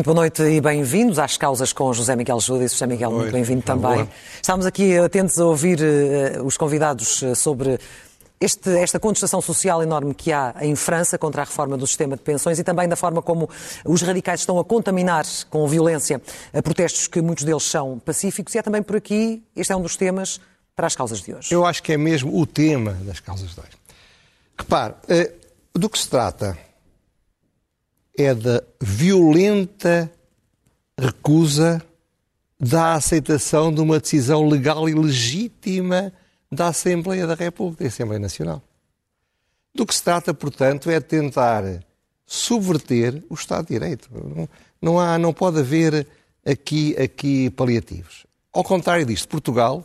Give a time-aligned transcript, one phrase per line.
[0.00, 2.74] Muito boa noite e bem-vindos às causas com José Miguel Júdice.
[2.74, 3.96] José Miguel, muito bem-vindo também.
[3.96, 4.08] Boa.
[4.40, 7.78] Estamos aqui atentos a ouvir uh, os convidados uh, sobre
[8.40, 12.22] este, esta contestação social enorme que há em França contra a reforma do sistema de
[12.22, 13.50] pensões e também da forma como
[13.84, 18.54] os radicais estão a contaminar com violência a protestos que muitos deles são pacíficos.
[18.54, 20.40] E é também por aqui, este é um dos temas
[20.74, 21.52] para as causas de hoje.
[21.52, 23.72] Eu acho que é mesmo o tema das causas de hoje.
[24.58, 26.56] Repare, uh, do que se trata
[28.16, 30.10] é da violenta
[30.98, 31.82] recusa
[32.58, 36.12] da aceitação de uma decisão legal e legítima
[36.50, 38.62] da Assembleia da República, da Assembleia Nacional.
[39.74, 41.62] Do que se trata, portanto, é tentar
[42.26, 44.08] subverter o Estado de Direito.
[44.80, 46.06] Não, há, não pode haver
[46.44, 48.26] aqui, aqui paliativos.
[48.52, 49.84] Ao contrário disto, Portugal,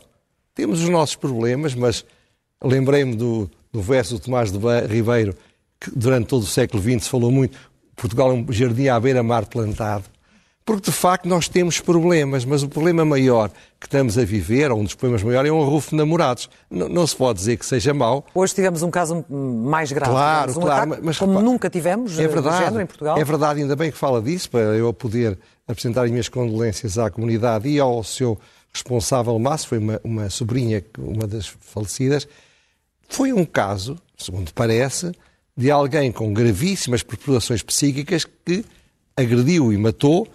[0.54, 2.04] temos os nossos problemas, mas
[2.62, 5.36] lembrei-me do, do verso do Tomás de Ribeiro,
[5.78, 7.56] que durante todo o século XX se falou muito,
[7.94, 10.04] Portugal é um jardim à beira-mar plantado.
[10.66, 14.80] Porque, de facto, nós temos problemas, mas o problema maior que estamos a viver, ou
[14.80, 16.50] um dos problemas maiores, é um rufo de namorados.
[16.68, 18.26] Não, não, se pode dizer que seja mau.
[18.34, 20.10] Hoje tivemos um caso mais grave.
[20.10, 20.90] Claro, um claro.
[20.90, 23.16] Ataque, mas, como nunca tivemos é eh, verdade, género em Portugal.
[23.16, 27.08] É verdade, ainda bem que fala disso, para eu poder apresentar as minhas condolências à
[27.10, 28.36] comunidade e ao seu
[28.72, 32.26] responsável máximo, foi uma, uma sobrinha, uma das falecidas.
[33.08, 35.12] Foi um caso, segundo parece,
[35.56, 38.64] de alguém com gravíssimas perturbações psíquicas que
[39.16, 40.26] agrediu e matou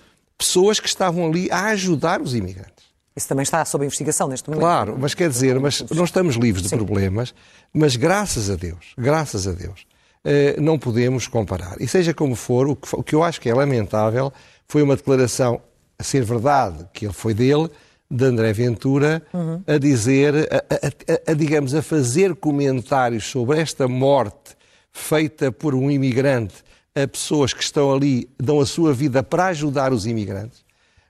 [0.41, 2.91] pessoas que estavam ali a ajudar os imigrantes.
[3.15, 4.61] Isso também está sob investigação neste momento.
[4.61, 6.77] Claro, mas quer dizer, mas não estamos livres de Sim.
[6.77, 7.35] problemas,
[7.71, 9.85] mas graças a Deus, graças a Deus,
[10.25, 11.75] eh, não podemos comparar.
[11.79, 14.33] E seja como for, o que eu acho que é lamentável
[14.67, 15.61] foi uma declaração,
[15.99, 17.69] a ser verdade, que ele foi dele,
[18.09, 19.61] de André Ventura, uhum.
[19.67, 24.55] a dizer, a, a, a, a, digamos, a fazer comentários sobre esta morte
[24.91, 26.55] feita por um imigrante
[26.95, 30.63] a pessoas que estão ali, dão a sua vida para ajudar os imigrantes,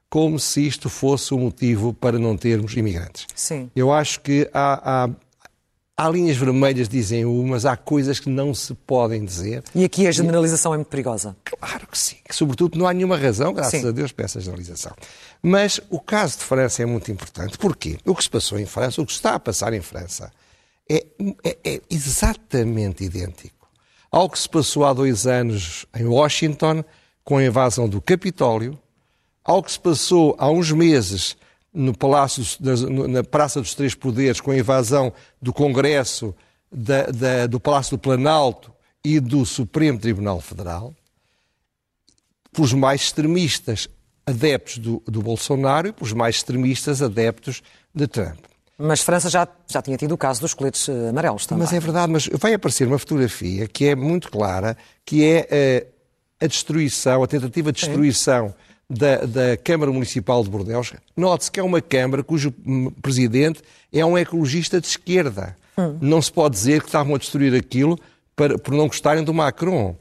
[0.10, 3.26] como se isto fosse o um motivo para não termos imigrantes.
[3.34, 3.72] Sim.
[3.76, 5.10] Eu acho que há, há,
[5.98, 9.64] há linhas vermelhas, dizem umas, há coisas que não se podem dizer.
[9.74, 10.76] E aqui a generalização e...
[10.76, 11.36] é muito perigosa.
[11.44, 12.18] Claro que sim.
[12.30, 13.88] Sobretudo não há nenhuma razão, graças sim.
[13.88, 14.94] a Deus, para essa generalização.
[15.42, 17.58] Mas o caso de França é muito importante.
[17.58, 17.98] Porquê?
[18.06, 20.32] O que se passou em França, o que está a passar em França,
[20.90, 21.06] é,
[21.44, 23.61] é, é exatamente idêntico
[24.12, 26.84] ao que se passou há dois anos em Washington,
[27.24, 28.78] com a invasão do Capitólio,
[29.44, 31.38] ao que se passou há uns meses
[31.74, 32.44] no Palácio,
[33.08, 36.36] na Praça dos Três Poderes, com a invasão do Congresso,
[36.70, 38.72] da, da, do Palácio do Planalto
[39.04, 40.94] e do Supremo Tribunal Federal,
[42.52, 43.88] pelos mais extremistas
[44.26, 47.64] adeptos do, do Bolsonaro e pelos mais extremistas adeptos
[47.96, 48.51] de Trump.
[48.82, 51.64] Mas França já, já tinha tido o caso dos coletes eh, amarelos também.
[51.64, 54.76] Mas é verdade, mas vai aparecer uma fotografia que é muito clara,
[55.06, 55.88] que é a, eh,
[56.42, 58.54] a destruição, a tentativa de destruição
[58.90, 60.94] da, da, Câmara Municipal de Bordeaux.
[61.16, 62.54] Note-se que é uma Câmara cujo
[63.02, 63.62] presidente
[63.94, 65.56] é um ecologista de esquerda.
[65.78, 65.98] Hum.
[66.02, 67.98] Não se pode dizer que estavam a destruir aquilo
[68.36, 69.96] para, por não gostarem do Macron.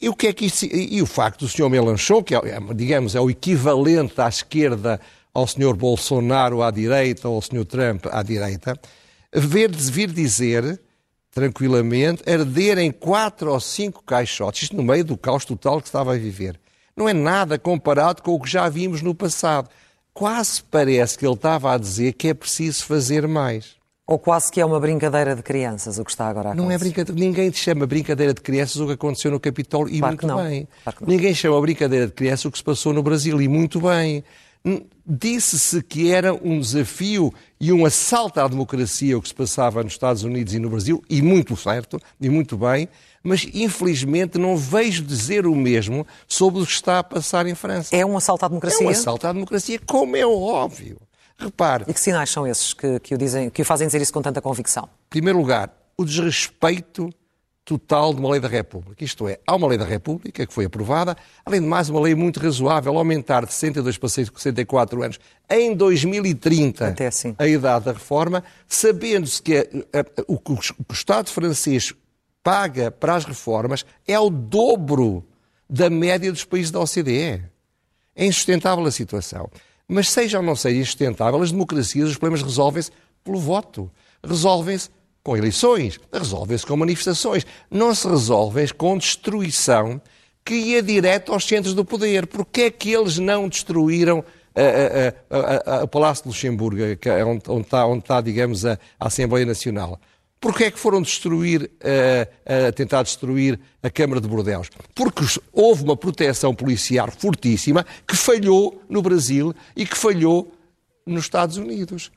[0.00, 1.68] E o que é que isso, e o facto do Sr.
[1.68, 5.00] Melanchon, que é, é, digamos, é o equivalente à esquerda
[5.32, 5.74] ao Sr.
[5.74, 7.64] Bolsonaro à direita ou ao Sr.
[7.64, 8.78] Trump à direita,
[9.32, 10.80] ver, vir dizer,
[11.30, 16.14] tranquilamente, arder em quatro ou cinco caixotes, isto no meio do caos total que estava
[16.14, 16.58] a viver.
[16.96, 19.68] Não é nada comparado com o que já vimos no passado.
[20.12, 23.78] Quase parece que ele estava a dizer que é preciso fazer mais.
[24.04, 26.66] Ou quase que é uma brincadeira de crianças o que está agora a acontecer.
[26.66, 27.20] Não é brincadeira.
[27.20, 30.68] Ninguém chama brincadeira de crianças o que aconteceu no Capitólio e claro muito bem.
[30.82, 34.24] Claro Ninguém chama brincadeira de crianças o que se passou no Brasil e muito bem.
[35.10, 39.94] Disse-se que era um desafio e um assalto à democracia o que se passava nos
[39.94, 42.86] Estados Unidos e no Brasil, e muito certo, e muito bem,
[43.22, 47.96] mas infelizmente não vejo dizer o mesmo sobre o que está a passar em França.
[47.96, 48.84] É um assalto à democracia?
[48.84, 50.98] É um assalto à democracia, como é óbvio.
[51.38, 51.84] Repare.
[51.88, 54.20] E que sinais são esses que, que, o, dizem, que o fazem dizer isso com
[54.20, 54.84] tanta convicção?
[55.06, 57.10] Em primeiro lugar, o desrespeito
[57.68, 59.04] total de uma lei da República.
[59.04, 62.14] Isto é, há uma lei da República que foi aprovada, além de mais, uma lei
[62.14, 65.20] muito razoável, aumentar de 62 para 64 anos
[65.50, 67.34] em 2030 assim.
[67.38, 71.92] a idade da reforma, sabendo-se que a, a, o que o Estado francês
[72.42, 75.22] paga para as reformas é o dobro
[75.68, 77.42] da média dos países da OCDE.
[78.16, 79.50] É insustentável a situação.
[79.86, 82.90] Mas seja ou não seja insustentável, as democracias, os problemas resolvem-se
[83.22, 83.90] pelo voto.
[84.24, 84.88] Resolvem-se
[85.28, 90.00] com eleições, resolvem-se com manifestações, não se resolvem com destruição
[90.42, 92.26] que ia direto aos centros do poder.
[92.26, 94.24] Porquê é que eles não destruíram
[95.82, 100.00] o Palácio de Luxemburgo, é onde, onde, está, onde está, digamos, a, a Assembleia Nacional.
[100.40, 101.70] Porquê é que foram destruir,
[102.74, 104.70] tentar destruir a Câmara de Bordeus?
[104.94, 105.22] Porque
[105.52, 110.50] houve uma proteção policial fortíssima que falhou no Brasil e que falhou
[111.06, 112.10] nos Estados Unidos.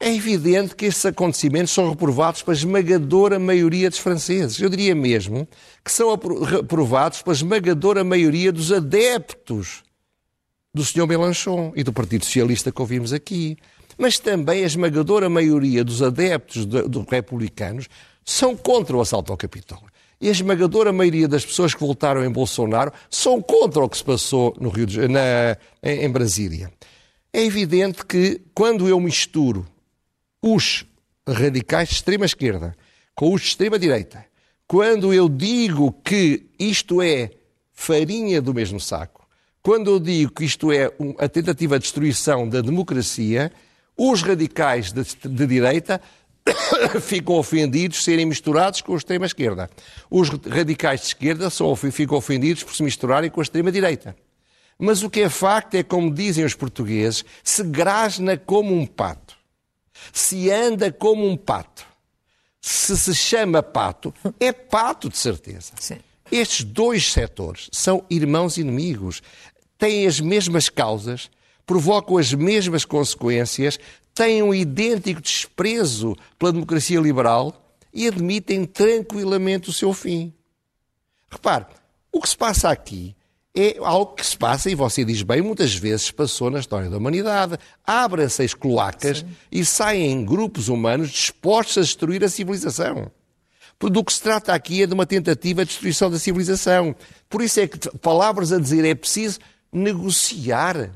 [0.00, 4.60] É evidente que estes acontecimentos são reprovados pela esmagadora maioria dos franceses.
[4.60, 5.46] Eu diria mesmo
[5.84, 9.82] que são reprovados pela esmagadora maioria dos adeptos
[10.72, 11.06] do Sr.
[11.06, 13.56] Mélenchon e do Partido Socialista que ouvimos aqui
[13.98, 17.88] mas também a esmagadora maioria dos adeptos dos republicanos
[18.24, 19.88] são contra o assalto ao Capitólio.
[20.20, 24.04] E a esmagadora maioria das pessoas que votaram em Bolsonaro são contra o que se
[24.04, 26.70] passou no Rio de, na, em Brasília.
[27.32, 29.66] É evidente que quando eu misturo
[30.42, 30.84] os
[31.26, 32.74] radicais de extrema esquerda
[33.14, 34.24] com os de extrema direita,
[34.66, 37.30] quando eu digo que isto é
[37.72, 39.26] farinha do mesmo saco,
[39.62, 43.52] quando eu digo que isto é a tentativa de destruição da democracia,
[43.96, 46.00] os radicais de, de direita
[47.00, 49.68] ficam ofendidos serem misturados com a extrema-esquerda.
[50.10, 54.16] Os radicais de esquerda são, ficam ofendidos por se misturarem com a extrema-direita.
[54.78, 59.36] Mas o que é facto é, como dizem os portugueses, se grasna como um pato,
[60.12, 61.86] se anda como um pato,
[62.60, 65.72] se se chama pato, é pato de certeza.
[65.78, 65.98] Sim.
[66.30, 69.22] Estes dois setores são irmãos inimigos,
[69.78, 71.30] têm as mesmas causas,
[71.64, 73.78] provocam as mesmas consequências,
[74.14, 80.32] têm um idêntico desprezo pela democracia liberal e admitem tranquilamente o seu fim.
[81.30, 81.66] Repare,
[82.12, 83.14] o que se passa aqui
[83.56, 86.96] é algo que se passa, e você diz bem, muitas vezes passou na história da
[86.96, 87.58] humanidade.
[87.84, 89.26] Abrem-se as cloacas Sim.
[89.50, 93.10] e saem grupos humanos dispostos a destruir a civilização.
[93.80, 96.94] Do que se trata aqui é de uma tentativa de destruição da civilização.
[97.28, 99.38] Por isso é que, palavras a dizer, é preciso
[99.72, 100.90] negociar.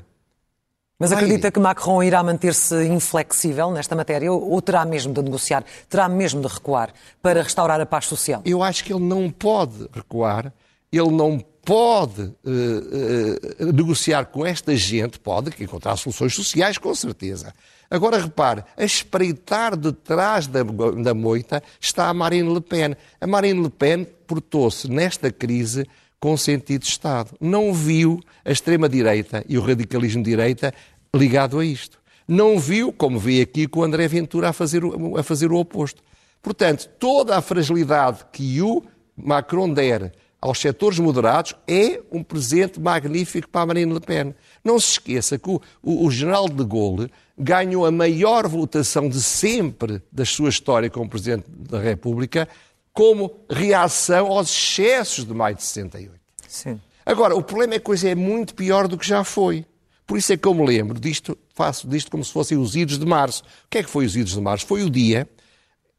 [0.99, 6.07] Mas acredita que Macron irá manter-se inflexível nesta matéria ou terá mesmo de negociar, terá
[6.07, 8.41] mesmo de recuar para restaurar a paz social?
[8.45, 10.53] Eu acho que ele não pode recuar,
[10.91, 17.53] ele não pode uh, uh, negociar com esta gente, pode encontrar soluções sociais, com certeza.
[17.89, 22.95] Agora repare, a espreitar detrás da, da moita está a Marine Le Pen.
[23.21, 25.85] A Marine Le Pen portou-se nesta crise
[26.19, 27.31] com sentido de Estado.
[27.39, 30.73] Não viu a extrema-direita e o radicalismo de direita
[31.15, 31.99] ligado a isto.
[32.27, 35.57] Não viu, como vê aqui, com o André Ventura a fazer, o, a fazer o
[35.57, 36.01] oposto.
[36.41, 38.81] Portanto, toda a fragilidade que o
[39.15, 40.13] Macron der
[40.43, 44.35] aos setores moderados é um presente magnífico para a Marine Le Pen.
[44.61, 49.23] Não se esqueça que o, o, o general de Gaulle ganhou a maior votação de
[49.23, 52.49] sempre da sua história como Presidente da República
[52.91, 56.11] como reação aos excessos de maio de 68.
[56.45, 56.81] Sim.
[57.05, 59.65] Agora, o problema é que a coisa é muito pior do que já foi.
[60.05, 62.99] Por isso é que eu me lembro disto, faço disto como se fossem os idos
[62.99, 63.43] de março.
[63.65, 64.65] O que é que foi os idos de março?
[64.65, 65.27] Foi o dia,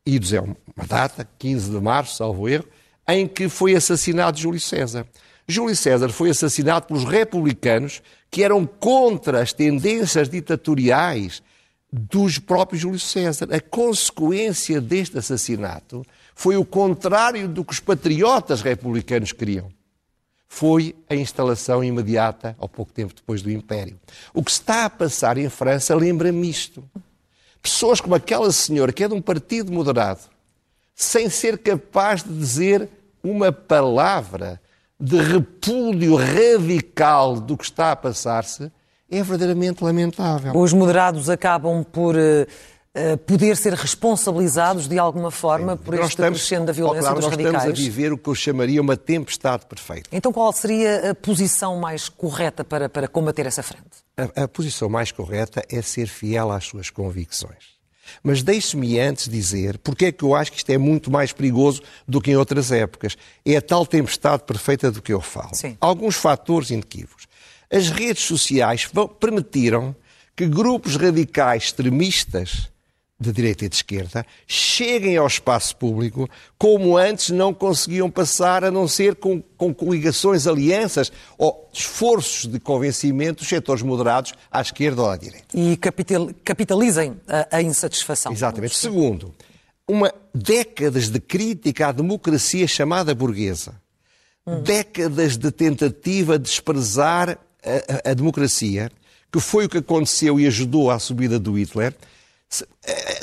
[0.04, 2.66] idos é uma data, 15 de março, salvo erro,
[3.08, 5.06] em que foi assassinado Júlio César.
[5.46, 11.42] Júlio César foi assassinado pelos republicanos que eram contra as tendências ditatoriais
[11.92, 13.48] dos próprios Júlio César.
[13.54, 16.04] A consequência deste assassinato
[16.34, 19.70] foi o contrário do que os patriotas republicanos queriam
[20.54, 23.98] foi a instalação imediata, ao pouco tempo depois do Império.
[24.32, 26.88] O que está a passar em França lembra-me isto.
[27.60, 30.20] Pessoas como aquela senhora, que é de um partido moderado,
[30.94, 32.88] sem ser capaz de dizer
[33.22, 34.60] uma palavra
[35.00, 38.70] de repúdio radical do que está a passar-se,
[39.10, 40.56] é verdadeiramente lamentável.
[40.56, 46.66] Os moderados acabam por uh, poder ser responsabilizados de alguma forma por este estamos, crescendo
[46.66, 47.52] da violência claro, dos nós radicais.
[47.52, 50.08] Nós estamos a viver o que eu chamaria uma tempestade perfeita.
[50.12, 54.04] Então qual seria a posição mais correta para, para combater essa frente?
[54.16, 57.73] A, a posição mais correta é ser fiel às suas convicções.
[58.22, 61.82] Mas deixe-me antes dizer porque é que eu acho que isto é muito mais perigoso
[62.06, 63.16] do que em outras épocas.
[63.44, 65.54] É a tal tempestade perfeita do que eu falo.
[65.54, 65.76] Sim.
[65.80, 67.26] Alguns fatores inequívocos.
[67.70, 69.94] As redes sociais permitiram
[70.36, 72.68] que grupos radicais extremistas
[73.24, 76.28] de direita e de esquerda, cheguem ao espaço público
[76.58, 82.60] como antes não conseguiam passar, a não ser com, com coligações, alianças ou esforços de
[82.60, 85.46] convencimento dos setores moderados à esquerda ou à direita.
[85.54, 88.32] E capital, capitalizem a, a insatisfação.
[88.32, 88.76] Exatamente.
[88.76, 89.34] Segundo,
[89.86, 93.74] uma décadas de crítica à democracia chamada burguesa,
[94.46, 94.62] hum.
[94.62, 97.30] décadas de tentativa de desprezar
[97.62, 98.90] a, a, a democracia,
[99.32, 101.94] que foi o que aconteceu e ajudou à subida do Hitler,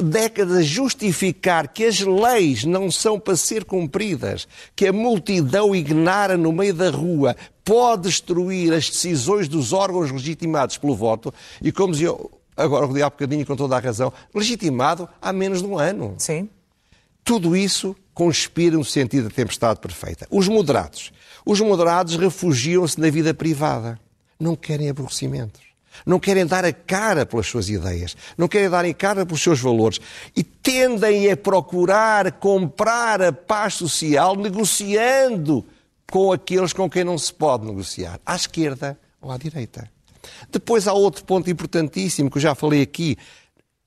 [0.04, 6.38] décadas a justificar que as leis não são para ser cumpridas, que a multidão ignara
[6.38, 11.94] no meio da rua pode destruir as decisões dos órgãos legitimados pelo voto, e como
[11.94, 12.14] dizia
[12.56, 16.16] agora o há bocadinho com toda a razão, legitimado há menos de um ano.
[16.18, 16.50] Sim.
[17.24, 20.28] Tudo isso conspira no sentido da tempestade perfeita.
[20.30, 21.12] Os moderados.
[21.46, 24.00] Os moderados refugiam-se na vida privada.
[24.40, 25.71] Não querem aborrecimentos.
[26.06, 28.16] Não querem dar a cara pelas suas ideias.
[28.38, 30.00] Não querem dar a cara pelos seus valores.
[30.36, 35.66] E tendem a procurar comprar a paz social negociando
[36.10, 38.20] com aqueles com quem não se pode negociar.
[38.26, 39.90] À esquerda ou à direita.
[40.52, 43.18] Depois há outro ponto importantíssimo que eu já falei aqui.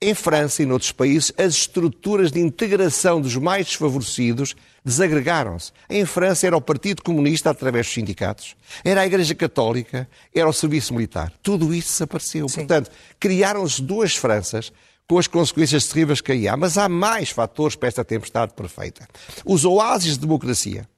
[0.00, 5.72] Em França e noutros países, as estruturas de integração dos mais desfavorecidos desagregaram-se.
[5.88, 10.52] Em França era o Partido Comunista através dos sindicatos, era a Igreja Católica, era o
[10.52, 11.32] Serviço Militar.
[11.42, 12.48] Tudo isso desapareceu.
[12.48, 12.60] Sim.
[12.60, 14.70] Portanto, criaram-se duas Franças
[15.06, 16.56] com as consequências terríveis que aí há.
[16.56, 19.08] Mas há mais fatores para esta tempestade perfeita.
[19.44, 20.88] Os oásis de democracia,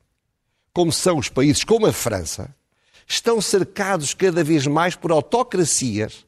[0.72, 2.54] como são os países como a França,
[3.06, 6.25] estão cercados cada vez mais por autocracias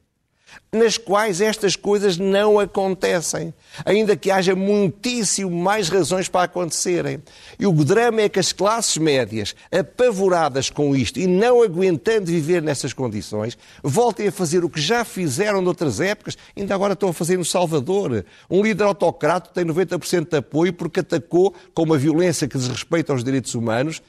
[0.71, 3.53] nas quais estas coisas não acontecem,
[3.83, 7.21] ainda que haja muitíssimo mais razões para acontecerem.
[7.59, 12.61] E o drama é que as classes médias, apavoradas com isto e não aguentando viver
[12.61, 17.13] nessas condições, voltem a fazer o que já fizeram noutras épocas, ainda agora estão a
[17.13, 18.23] fazer no Salvador.
[18.49, 23.23] Um líder autocrata tem 90% de apoio porque atacou, com uma violência que desrespeita aos
[23.23, 24.01] direitos humanos,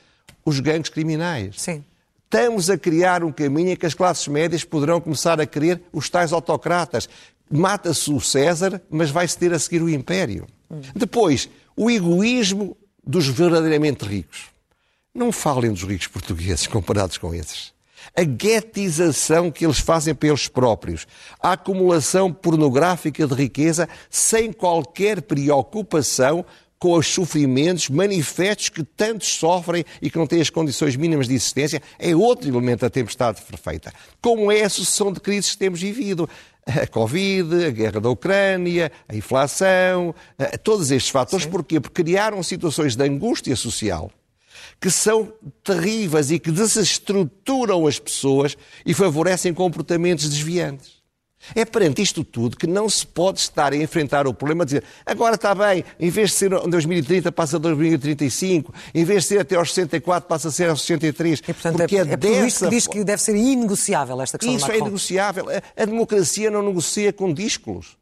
[0.44, 1.54] os gangues criminais.
[1.56, 1.84] Sim
[2.32, 6.08] estamos a criar um caminho em que as classes médias poderão começar a querer os
[6.08, 7.08] tais autocratas.
[7.50, 10.46] Mata-se o César, mas vai-se ter a seguir o Império.
[10.70, 10.80] Hum.
[10.94, 14.44] Depois, o egoísmo dos verdadeiramente ricos.
[15.12, 17.72] Não falem dos ricos portugueses comparados com esses.
[18.16, 21.08] A guetização que eles fazem pelos próprios,
[21.42, 26.44] a acumulação pornográfica de riqueza sem qualquer preocupação
[26.80, 31.34] com os sofrimentos manifestos que tantos sofrem e que não têm as condições mínimas de
[31.34, 33.92] existência, é outro elemento da tempestade perfeita.
[34.20, 36.28] Como é a sucessão de crises que temos vivido.
[36.66, 40.14] A Covid, a guerra da Ucrânia, a inflação,
[40.62, 41.44] todos estes fatores.
[41.44, 41.50] Sim.
[41.50, 41.80] Porquê?
[41.80, 44.10] Porque criaram situações de angústia social
[44.80, 45.32] que são
[45.64, 50.99] terríveis e que desestruturam as pessoas e favorecem comportamentos desviantes.
[51.54, 54.84] É perante isto tudo que não se pode estar a enfrentar o problema de dizer
[55.06, 59.28] agora está bem, em vez de ser em 2030 passa a 2035, em vez de
[59.30, 61.40] ser até aos 64 passa a ser aos 63.
[61.40, 64.38] E, portanto, porque é, é, é por isso que diz que deve ser inegociável esta
[64.38, 65.46] questão Isso é inegociável.
[65.48, 67.98] A, a democracia não negocia com díscolos.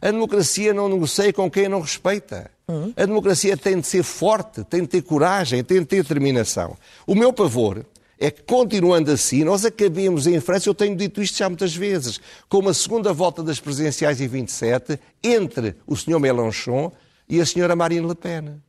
[0.00, 2.50] A democracia não negocia com quem não respeita.
[2.68, 2.92] Uhum.
[2.96, 6.76] A democracia tem de ser forte, tem de ter coragem, tem de ter determinação.
[7.06, 7.84] O meu pavor
[8.18, 12.20] é que, continuando assim, nós acabemos em França, eu tenho dito isto já muitas vezes,
[12.48, 16.18] com uma segunda volta das presidenciais em 27, entre o Sr.
[16.18, 16.92] Mélenchon
[17.28, 17.76] e a Sra.
[17.76, 18.60] Marine Le Pen.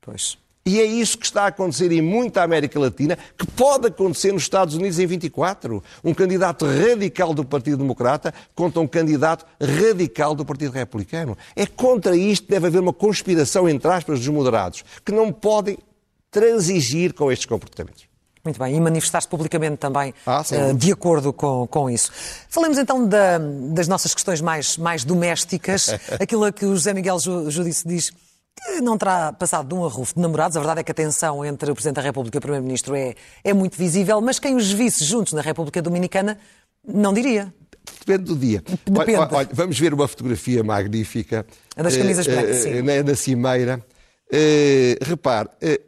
[0.00, 0.38] Pois.
[0.66, 4.44] E é isso que está a acontecer em muita América Latina, que pode acontecer nos
[4.44, 5.82] Estados Unidos em 24.
[6.02, 11.36] Um candidato radical do Partido Democrata contra um candidato radical do Partido Republicano.
[11.54, 15.76] É contra isto que deve haver uma conspiração, entre aspas, dos moderados, que não podem
[16.30, 18.13] transigir com estes comportamentos.
[18.44, 22.10] Muito bem, e manifestaste publicamente também ah, uh, de acordo com, com isso.
[22.48, 25.88] Falemos então da, das nossas questões mais, mais domésticas,
[26.20, 30.14] aquilo a que o José Miguel Judice diz que não terá passado de um arrufo
[30.14, 30.56] de namorados.
[30.56, 33.14] A verdade é que a tensão entre o Presidente da República e o Primeiro-Ministro é,
[33.42, 36.38] é muito visível, mas quem os visse juntos na República Dominicana
[36.86, 37.52] não diria.
[38.00, 38.62] Depende do dia.
[38.84, 39.18] Depende.
[39.18, 41.46] Olha, olha, vamos ver uma fotografia magnífica.
[41.76, 42.82] A das camisas uh, brancas, sim.
[42.82, 43.84] Na, na cimeira.
[44.30, 45.82] Uh, repare, uh,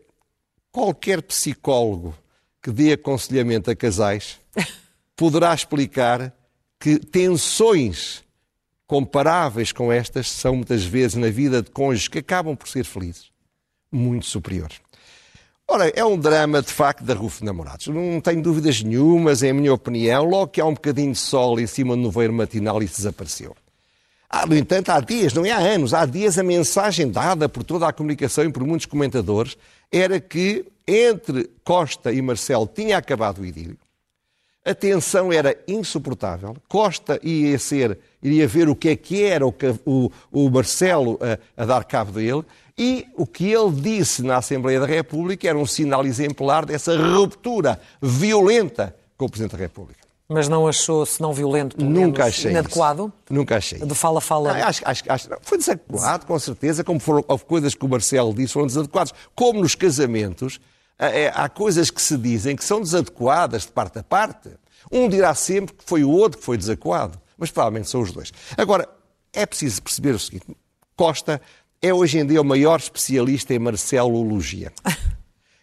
[0.71, 2.15] qualquer psicólogo
[2.67, 4.41] que dê aconselhamento a casais
[5.15, 6.35] poderá explicar
[6.81, 8.25] que tensões
[8.89, 13.31] comparáveis com estas são muitas vezes na vida de cônjuges que acabam por ser felizes
[13.91, 14.79] muito superiores.
[15.69, 17.87] Ora, é um drama de facto da Rufo de Namorados.
[17.87, 21.69] Não tenho dúvidas nenhumas, em minha opinião, logo que há um bocadinho de sol em
[21.69, 23.55] cima do nevoeiro matinal isso desapareceu.
[24.29, 27.63] Ah, no entanto, há dias, não é há anos, há dias a mensagem dada por
[27.63, 29.57] toda a comunicação e por muitos comentadores
[29.91, 33.79] era que entre Costa e Marcelo tinha acabado o idílio.
[34.65, 36.57] A tensão era insuportável.
[36.69, 41.63] Costa ia ser, iria ver o que é que era o, o, o Marcelo a,
[41.63, 42.43] a, dar cabo dele
[42.77, 47.81] e o que ele disse na Assembleia da República era um sinal exemplar dessa ruptura
[48.03, 50.06] violenta com o Presidente da República.
[50.29, 53.13] Mas não achou, se não violento, Nunca achei inadequado?
[53.25, 53.35] Isso.
[53.35, 53.79] Nunca achei.
[53.79, 54.55] De fala fala?
[54.55, 58.35] Não, acho, acho, acho, foi desadequado, com certeza, como foram houve coisas que o Marcelo
[58.35, 59.13] disse foram desadequadas.
[59.37, 60.61] Como nos casamentos,
[60.99, 64.51] é, há coisas que se dizem que são desadequadas de parte a parte.
[64.91, 68.33] Um dirá sempre que foi o outro que foi desadequado, mas provavelmente são os dois.
[68.57, 68.89] Agora,
[69.33, 70.47] é preciso perceber o seguinte:
[70.97, 71.41] Costa
[71.81, 74.73] é hoje em dia o maior especialista em marcelologia.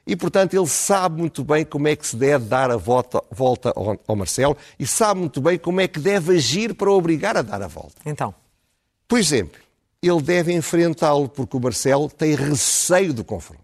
[0.06, 3.72] E, portanto, ele sabe muito bem como é que se deve dar a volta, volta
[3.76, 7.38] ao, ao Marcelo e sabe muito bem como é que deve agir para o obrigar
[7.38, 7.96] a dar a volta.
[8.06, 8.34] Então?
[9.08, 9.62] Por exemplo,
[10.02, 13.64] ele deve enfrentá-lo porque o Marcelo tem receio do confronto.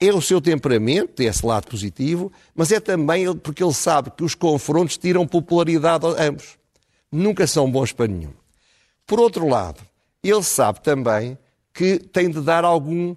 [0.00, 4.24] É o seu temperamento, tem esse lado positivo, mas é também porque ele sabe que
[4.24, 6.56] os confrontos tiram popularidade a ambos.
[7.12, 8.32] Nunca são bons para nenhum.
[9.06, 9.82] Por outro lado,
[10.22, 11.36] ele sabe também
[11.74, 13.14] que tem de dar algum,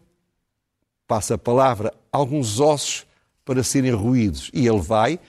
[1.13, 3.05] passa a palavra, alguns ossos
[3.45, 4.49] para serem ruídos.
[4.51, 5.19] E ele vai,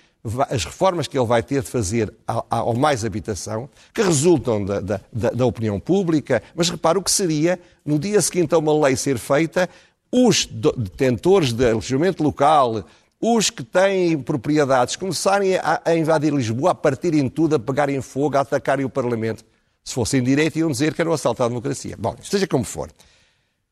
[0.48, 5.00] as reformas que ele vai ter de fazer ao, mais habitação, que resultam da, da,
[5.12, 9.18] da, opinião pública, mas repara o que seria, no dia seguinte a uma lei ser
[9.18, 9.68] feita,
[10.10, 12.82] os detentores de alojamento local,
[13.20, 18.38] os que têm propriedades, começarem a, a invadir Lisboa, a partirem tudo, a pegarem fogo,
[18.38, 19.44] a atacarem o Parlamento.
[19.84, 21.94] Se fossem direito, iam dizer que era um assalto à democracia.
[21.98, 22.90] Bom, seja como for.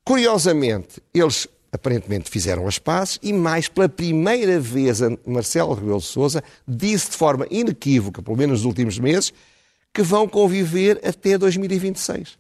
[0.05, 6.45] Curiosamente, eles aparentemente fizeram as pazes e mais pela primeira vez Marcelo Rebelo de Sousa
[6.69, 9.33] disse de forma inequívoca, pelo menos nos últimos meses,
[9.93, 12.39] que vão conviver até 2026.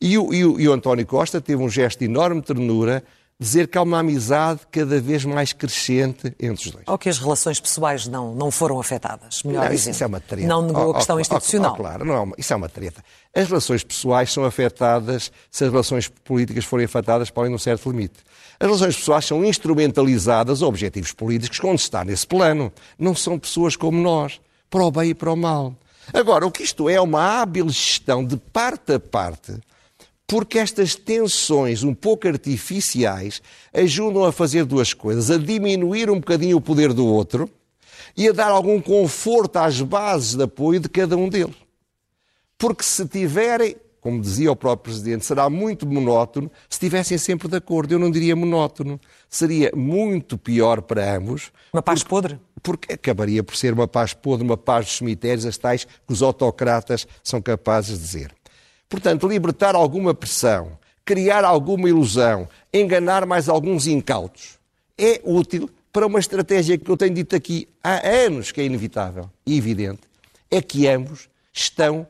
[0.00, 3.02] E o, e o, e o António Costa teve um gesto de enorme ternura
[3.38, 6.84] dizer que há uma amizade cada vez mais crescente entre os dois.
[6.86, 9.94] Ou que as relações pessoais não, não foram afetadas, melhor não, dizendo.
[9.94, 10.46] Isso é uma treta.
[10.46, 11.72] Não negou oh, a questão oh, institucional.
[11.72, 13.02] Oh, claro, não, é isso é uma treta.
[13.34, 17.58] As relações pessoais são afetadas se as relações políticas forem afetadas para além de um
[17.58, 18.22] certo limite.
[18.64, 22.72] As relações pessoais são instrumentalizadas a objetivos políticos quando está nesse plano.
[22.98, 24.40] Não são pessoas como nós,
[24.70, 25.76] para o bem e para o mal.
[26.14, 29.60] Agora, o que isto é, é uma hábil gestão de parte a parte
[30.26, 36.56] porque estas tensões um pouco artificiais ajudam a fazer duas coisas: a diminuir um bocadinho
[36.56, 37.50] o poder do outro
[38.16, 41.54] e a dar algum conforto às bases de apoio de cada um deles.
[42.56, 47.56] Porque se tiverem, como dizia o próprio Presidente, será muito monótono se estivessem sempre de
[47.56, 47.94] acordo.
[47.94, 49.00] Eu não diria monótono.
[49.30, 51.50] Seria muito pior para ambos.
[51.72, 52.40] Uma paz porque, podre?
[52.62, 56.20] Porque acabaria por ser uma paz podre, uma paz dos cemitérios, as tais que os
[56.22, 58.34] autocratas são capazes de dizer.
[58.90, 64.58] Portanto, libertar alguma pressão, criar alguma ilusão, enganar mais alguns incautos,
[64.98, 69.30] é útil para uma estratégia que eu tenho dito aqui há anos que é inevitável
[69.46, 70.02] e evidente,
[70.50, 72.06] é que ambos estão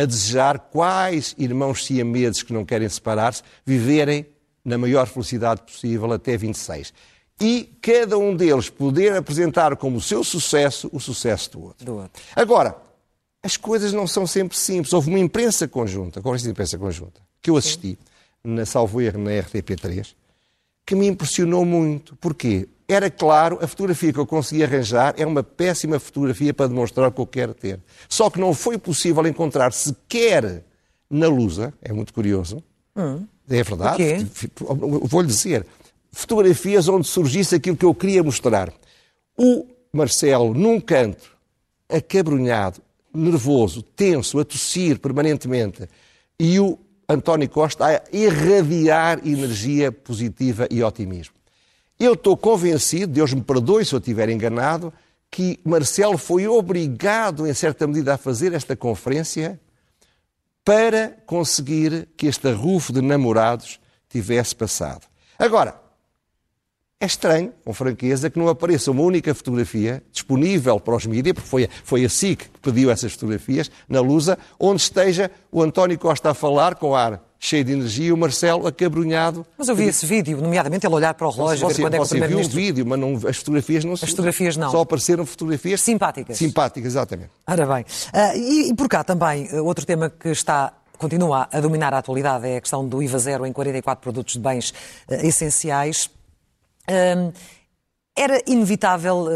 [0.00, 4.26] a desejar quais irmãos siameses que não querem separar-se viverem
[4.64, 6.92] na maior felicidade possível até 26.
[7.40, 11.84] E cada um deles poder apresentar como seu sucesso o sucesso do outro.
[11.84, 12.22] Do outro.
[12.34, 12.76] Agora,
[13.42, 14.92] as coisas não são sempre simples.
[14.92, 17.98] Houve uma imprensa conjunta, conversa de imprensa conjunta, que eu assisti,
[18.42, 20.14] na Salvo Erro, na RTP3,
[20.86, 22.16] que me impressionou muito.
[22.16, 22.68] Porquê?
[22.90, 27.12] Era claro, a fotografia que eu consegui arranjar é uma péssima fotografia para demonstrar o
[27.12, 27.78] que eu quero ter.
[28.08, 30.64] Só que não foi possível encontrar sequer
[31.08, 32.60] na Lusa, é muito curioso,
[32.96, 33.24] hum.
[33.48, 35.64] é verdade, vou-lhe dizer,
[36.10, 38.72] fotografias onde surgisse aquilo que eu queria mostrar.
[39.38, 41.30] O Marcelo, num canto,
[41.88, 42.82] acabrunhado,
[43.14, 45.88] nervoso, tenso, a tossir permanentemente,
[46.40, 46.76] e o
[47.08, 51.39] António Costa a irradiar energia positiva e otimismo.
[52.00, 54.90] Eu estou convencido, Deus me perdoe se eu estiver enganado,
[55.30, 59.60] que Marcelo foi obrigado, em certa medida, a fazer esta conferência
[60.64, 65.06] para conseguir que este arrufo de namorados tivesse passado.
[65.38, 65.78] Agora,
[66.98, 71.48] é estranho, com franqueza, que não apareça uma única fotografia disponível para os mídias, porque
[71.50, 76.30] foi, foi a SIC que pediu essas fotografias, na Lusa, onde esteja o António Costa
[76.30, 79.46] a falar com ar cheio de energia e o Marcelo acabrunhado.
[79.56, 81.96] Mas eu vi esse vídeo, nomeadamente ele olhar para o relógio, você, ver quando é
[81.96, 82.54] que o Primeiro-Ministro...
[82.54, 83.92] viu o vídeo, mas não, as fotografias não...
[83.94, 84.70] As fotografias não.
[84.70, 85.80] Só apareceram fotografias...
[85.80, 86.36] Simpáticas.
[86.36, 87.30] Simpáticas, exatamente.
[87.46, 87.82] Ora bem.
[87.82, 91.98] Uh, e, e por cá também, uh, outro tema que está continua a dominar a
[91.98, 94.68] atualidade é a questão do IVA zero em 44 produtos de bens
[95.08, 96.10] uh, essenciais
[98.16, 99.28] era inevitável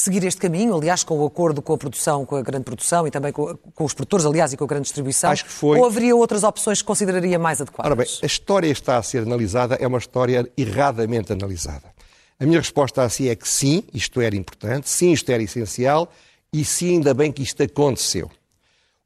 [0.00, 3.10] seguir este caminho, aliás, com o acordo com a produção, com a grande produção e
[3.10, 5.30] também com, com, os produtores, aliás, e com a grande distribuição?
[5.30, 5.78] Acho que foi.
[5.78, 7.90] Ou haveria outras opções que consideraria mais adequadas?
[7.90, 11.94] Ora bem, a história está a ser analisada, é uma história erradamente analisada.
[12.38, 16.12] A minha resposta assim é que sim, isto era importante, sim, isto era essencial
[16.52, 18.30] e sim, ainda bem que isto aconteceu.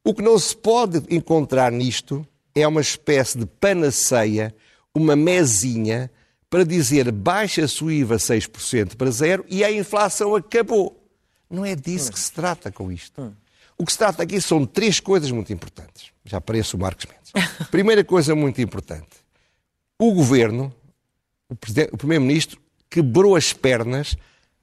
[0.03, 2.25] O que não se pode encontrar nisto
[2.55, 4.55] é uma espécie de panaceia,
[4.93, 6.09] uma mesinha
[6.49, 10.99] para dizer baixa-se o IVA 6% para zero e a inflação acabou.
[11.49, 13.35] Não é disso que se trata com isto.
[13.77, 16.11] O que se trata aqui são três coisas muito importantes.
[16.25, 17.49] Já aparece o Marcos Mendes.
[17.71, 19.07] Primeira coisa muito importante.
[19.97, 20.73] O governo,
[21.49, 21.53] o,
[21.93, 22.59] o primeiro-ministro,
[22.89, 24.17] quebrou as pernas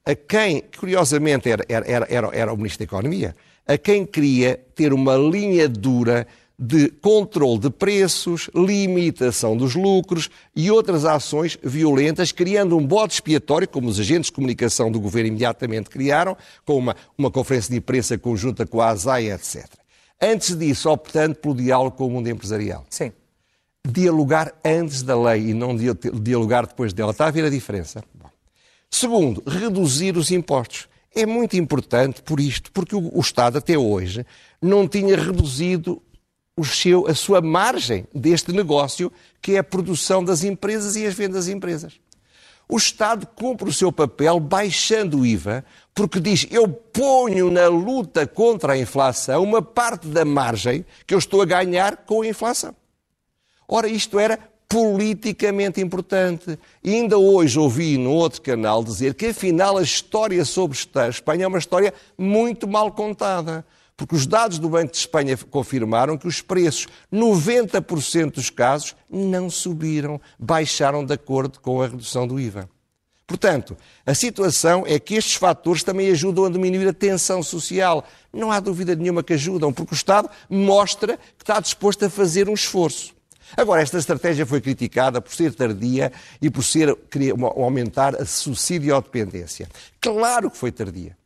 [0.04, 3.34] a quem, curiosamente, era, era, era, era o ministro da Economia,
[3.66, 6.26] a quem queria ter uma linha dura
[6.58, 13.68] de controle de preços, limitação dos lucros e outras ações violentas, criando um bode expiatório,
[13.68, 18.16] como os agentes de comunicação do governo imediatamente criaram, com uma, uma conferência de imprensa
[18.16, 19.66] conjunta com a ASAI, etc.
[20.20, 22.86] Antes disso, optando pelo diálogo com o mundo empresarial.
[22.88, 23.12] Sim.
[23.86, 27.12] Dialogar antes da lei e não dialogar depois dela.
[27.12, 28.02] Está a ver a diferença?
[28.14, 28.30] Bom.
[28.90, 30.88] Segundo, reduzir os impostos.
[31.14, 34.24] É muito importante por isto, porque o, o Estado até hoje
[34.60, 36.02] não tinha reduzido
[36.64, 41.46] seu, a sua margem deste negócio, que é a produção das empresas e as vendas
[41.46, 42.00] das empresas.
[42.68, 45.64] O Estado cumpre o seu papel baixando o IVA,
[45.94, 51.18] porque diz: eu ponho na luta contra a inflação uma parte da margem que eu
[51.18, 52.74] estou a ganhar com a inflação.
[53.68, 54.38] Ora, isto era
[54.68, 56.58] politicamente importante.
[56.82, 61.44] E ainda hoje ouvi no outro canal dizer que afinal a história sobre a Espanha
[61.44, 63.64] é uma história muito mal contada.
[63.96, 69.48] Porque os dados do Banco de Espanha confirmaram que os preços, 90% dos casos, não
[69.48, 72.68] subiram, baixaram de acordo com a redução do IVA.
[73.26, 78.06] Portanto, a situação é que estes fatores também ajudam a diminuir a tensão social.
[78.32, 82.48] Não há dúvida nenhuma que ajudam, porque o Estado mostra que está disposto a fazer
[82.48, 83.16] um esforço.
[83.56, 86.96] Agora, esta estratégia foi criticada por ser tardia e por ser
[87.56, 89.68] aumentar a subsidiodependência.
[90.00, 91.16] Claro que foi tardia.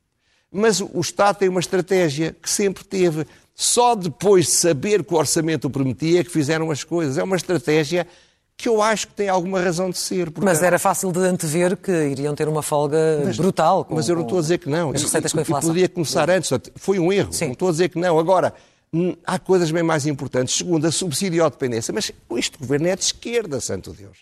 [0.53, 3.27] Mas o Estado tem uma estratégia que sempre teve.
[3.55, 7.19] Só depois de saber que o orçamento o permitia é que fizeram as coisas.
[7.19, 8.07] É uma estratégia
[8.57, 10.31] que eu acho que tem alguma razão de ser.
[10.31, 10.45] Porque...
[10.45, 13.85] Mas era fácil de antever que iriam ter uma folga mas, brutal.
[13.85, 14.91] Com, mas eu não estou a dizer que não.
[14.91, 15.71] As receitas com inflação.
[15.71, 16.51] podia começar antes.
[16.77, 17.33] Foi um erro.
[17.33, 17.47] Sim.
[17.47, 18.19] Não estou a dizer que não.
[18.19, 18.53] Agora,
[19.25, 20.57] há coisas bem mais importantes.
[20.57, 21.93] Segundo, a subsídio à dependência.
[21.93, 24.19] Mas este governo é de esquerda, santo Deus.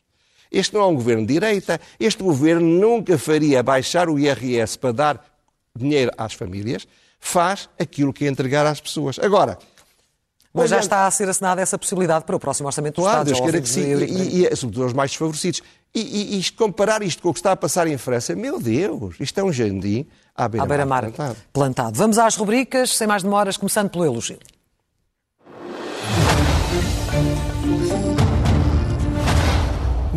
[0.50, 1.80] Este não é um governo de direita.
[1.98, 5.37] Este governo nunca faria baixar o IRS para dar
[5.78, 6.86] dinheiro às famílias,
[7.18, 9.18] faz aquilo que é entregar às pessoas.
[9.18, 9.58] Agora,
[10.52, 13.26] mas já está a ser assinada essa possibilidade para o próximo Orçamento do claro, Estado.
[13.26, 15.62] Deus queira que sim, e, e, sobretudo aos mais desfavorecidos.
[15.94, 16.00] E,
[16.34, 19.38] e, isto, comparar isto com o que está a passar em França, meu Deus, isto
[19.38, 21.38] é um jardim à beira-mar beira plantado.
[21.52, 21.98] plantado.
[21.98, 24.38] Vamos às rubricas, sem mais demoras, começando pelo elogio.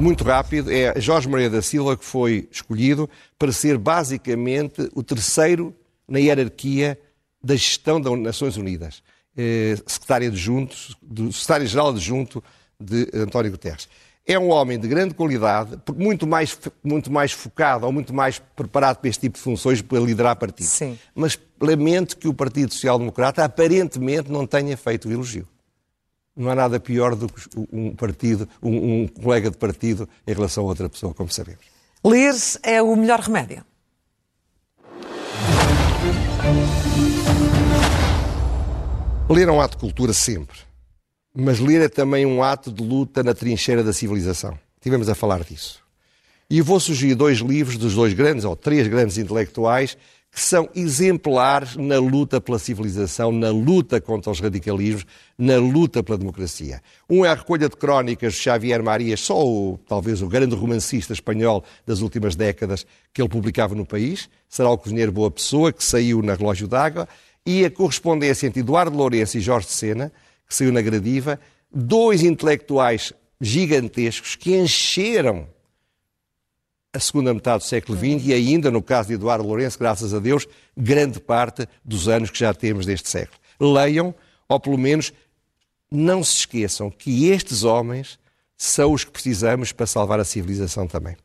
[0.02, 5.74] Muito rápido, é Jorge Maria da Silva que foi escolhido para ser basicamente o terceiro
[6.08, 7.00] na hierarquia
[7.44, 9.04] da gestão das Nações Unidas.
[9.38, 10.76] Eh, secretário adjunto,
[11.32, 12.44] secretário-geral adjunto
[12.80, 13.88] de António Guterres.
[14.26, 18.98] É um homem de grande qualidade, muito mais, muito mais focado ou muito mais preparado
[18.98, 20.72] para este tipo de funções para liderar partidos.
[20.72, 20.98] Sim.
[21.16, 25.48] Mas lamento que o Partido Social Democrata aparentemente não tenha feito o elogio.
[26.36, 27.42] Não há nada pior do que
[27.72, 31.66] um partido, um, um colega de partido em relação a outra pessoa, como sabemos.
[32.04, 33.64] Ler é o melhor remédio.
[39.30, 40.58] Ler é um ato de cultura sempre.
[41.34, 44.58] Mas ler é também um ato de luta na trincheira da civilização.
[44.82, 45.82] Tivemos a falar disso.
[46.50, 49.98] E vou sugerir dois livros dos dois grandes, ou três grandes intelectuais,
[50.32, 55.06] que são exemplares na luta pela civilização, na luta contra os radicalismos,
[55.38, 56.82] na luta pela democracia.
[57.10, 61.12] Um é a recolha de crónicas de Xavier Marias, só o, talvez o grande romancista
[61.12, 64.30] espanhol das últimas décadas que ele publicava no país.
[64.48, 67.10] Será o cozinheiro Boa Pessoa, que saiu na Relógio d'Água.
[67.46, 70.14] E a correspondência entre Eduardo Lourenço e Jorge Sena,
[70.48, 71.40] que saiu na Gradiva.
[71.74, 75.48] Dois intelectuais gigantescos que encheram
[76.94, 80.20] a segunda metade do século XX e ainda, no caso de Eduardo Lourenço, graças a
[80.20, 83.40] Deus, grande parte dos anos que já temos deste século.
[83.60, 84.14] Leiam,
[84.50, 85.14] ou pelo menos
[85.90, 88.20] não se esqueçam que estes homens
[88.58, 91.16] são os que precisamos para salvar a civilização também.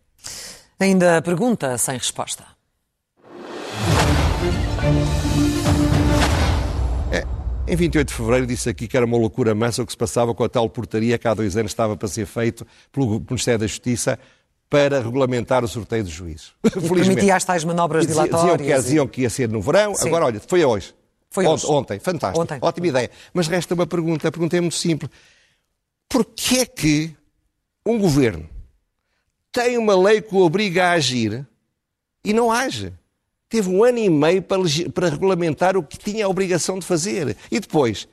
[0.79, 2.45] Ainda pergunta sem resposta.
[7.11, 7.25] É,
[7.67, 10.35] em 28 de fevereiro disse aqui que era uma loucura mansa o que se passava
[10.35, 13.67] com a tal portaria que há dois anos estava para ser feito pelo Ministério da
[13.67, 14.19] Justiça
[14.69, 16.53] para regulamentar o sorteio dos juízes.
[16.63, 18.57] permitia as tais manobras dilatórias.
[18.57, 20.09] Diziam que, diziam que ia ser no verão, Sim.
[20.09, 20.95] agora olha, foi hoje.
[21.31, 22.59] Foi ontem, ontem, fantástico, ontem.
[22.63, 23.11] ótima ideia.
[23.35, 25.11] Mas resta uma pergunta, a pergunta é muito simples.
[26.09, 27.17] Porquê é que
[27.85, 28.49] um governo
[29.53, 31.47] tem uma lei que o obriga a agir
[32.25, 32.93] e não age?
[33.49, 34.61] Teve um ano e meio para,
[34.93, 37.37] para regulamentar o que tinha a obrigação de fazer.
[37.51, 38.09] E depois,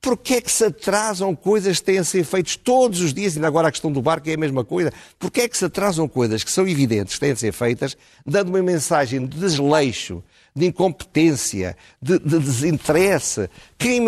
[0.00, 3.36] Porquê é que se atrasam coisas que têm a ser feitas todos os dias?
[3.36, 4.92] E agora a questão do barco é a mesma coisa.
[5.18, 8.48] Porquê é que se atrasam coisas que são evidentes que têm a ser feitas, dando
[8.48, 10.22] uma mensagem de desleixo,
[10.54, 14.00] de incompetência, de, de desinteresse, que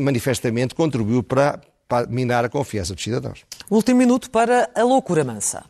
[0.00, 3.44] manifestamente contribuiu para, para minar a confiança dos cidadãos?
[3.70, 5.64] Último minuto para a loucura mansa.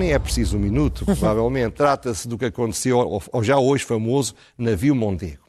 [0.00, 1.74] Nem é preciso um minuto, provavelmente.
[1.76, 5.44] Trata-se do que aconteceu, ou já hoje famoso, navio Mondego.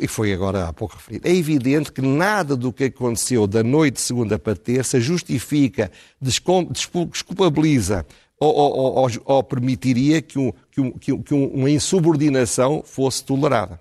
[0.00, 3.96] e foi agora há pouco referido, é evidente que nada do que aconteceu da noite
[3.96, 8.06] de segunda para terça justifica, desculpabiliza
[8.40, 13.78] ou, ou, ou, ou permitiria que, um, que, um, que uma insubordinação fosse tolerada.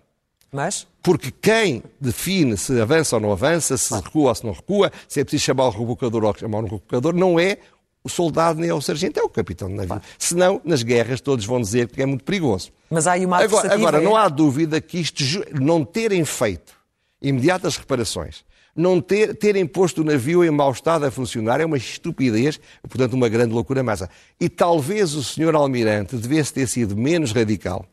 [0.51, 0.85] Mas?
[1.01, 5.21] Porque quem define se avança ou não avança, se recua ou se não recua, se
[5.21, 7.57] é preciso chamar o rebocador ou chamar o rebocador, não é
[8.03, 9.89] o soldado nem é o sargento, é o capitão de navio.
[9.89, 10.03] Claro.
[10.17, 12.71] Senão, nas guerras, todos vão dizer que é muito perigoso.
[12.89, 16.73] Mas há aí uma Agora, agora não há dúvida que isto, não terem feito
[17.21, 18.43] imediatas reparações,
[18.75, 23.13] não ter, terem posto o navio em mau estado a funcionar é uma estupidez, portanto,
[23.13, 24.09] uma grande loucura massa.
[24.39, 27.85] E talvez o senhor almirante devesse ter sido menos radical,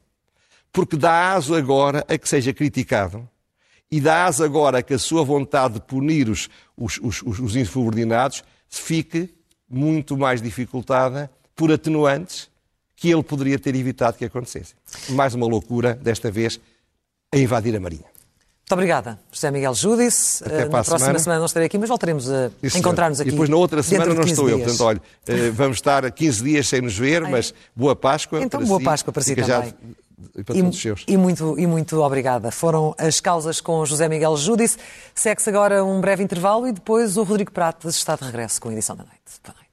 [0.73, 3.29] porque dá aso agora a que seja criticado
[3.91, 7.57] e dá aso agora a que a sua vontade de punir os, os, os, os
[7.57, 9.38] insubordinados fique
[9.69, 12.49] muito mais dificultada por atenuantes
[12.97, 14.75] que ele poderia ter evitado que acontecesse.
[15.11, 16.61] Mais uma loucura, desta vez,
[17.33, 18.05] a invadir a Marinha.
[18.69, 20.45] Muito obrigada, José Miguel Júdice.
[20.45, 21.19] Até uh, na próxima semana.
[21.19, 23.31] semana não estarei aqui, mas voltaremos a encontrar-nos aqui.
[23.31, 24.59] E depois na outra semana não estou dias.
[24.59, 24.65] eu.
[24.65, 27.31] Portanto, olha, uh, vamos estar 15 dias sem nos ver, Ai.
[27.31, 28.43] mas boa Páscoa.
[28.43, 29.49] Então, boa si, Páscoa para si também.
[29.49, 29.73] Já
[30.37, 31.05] e para todos os seus.
[31.07, 32.51] E muito, e muito obrigada.
[32.51, 34.79] Foram as causas com José Miguel Júdice.
[35.15, 38.73] Segue-se agora um breve intervalo e depois o Rodrigo Prates está de regresso com a
[38.73, 39.19] edição da noite.
[39.45, 39.69] Boa noite.